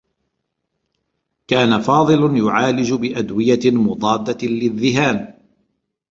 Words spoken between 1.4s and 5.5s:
كان فاضل يُعالج بأدوية مضادّة للذّهان.